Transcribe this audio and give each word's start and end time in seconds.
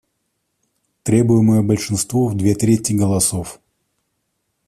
Требуемое 1.03 1.61
большинство 1.61 2.25
в 2.27 2.33
две 2.35 2.55
трети 2.55 2.91
голосов: 2.93 3.59